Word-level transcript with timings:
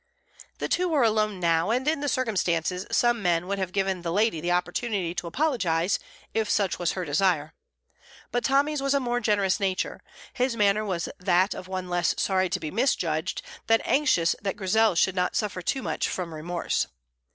The 0.57 0.67
two 0.67 0.89
were 0.89 1.03
alone 1.03 1.39
now, 1.39 1.69
and 1.69 1.87
in 1.87 1.99
the 1.99 2.09
circumstances 2.09 2.87
some 2.91 3.21
men 3.21 3.45
would 3.45 3.59
have 3.59 3.71
given 3.71 4.01
the 4.01 4.11
lady 4.11 4.41
the 4.41 4.51
opportunity 4.51 5.13
to 5.13 5.27
apologize, 5.27 5.99
if 6.33 6.49
such 6.49 6.79
was 6.79 6.93
her 6.93 7.05
desire. 7.05 7.53
But 8.31 8.43
Tommy's 8.43 8.81
was 8.81 8.95
a 8.95 8.99
more 8.99 9.19
generous 9.19 9.59
nature; 9.59 10.01
his 10.33 10.55
manner 10.55 10.83
was 10.83 11.07
that 11.19 11.53
of 11.53 11.67
one 11.67 11.87
less 11.87 12.15
sorry 12.17 12.49
to 12.49 12.59
be 12.59 12.71
misjudged 12.71 13.43
than 13.67 13.81
anxious 13.81 14.35
that 14.41 14.55
Grizel 14.55 14.95
should 14.95 15.13
not 15.13 15.35
suffer 15.35 15.61
too 15.61 15.83
much 15.83 16.09
from 16.09 16.33
remorse. 16.33 16.87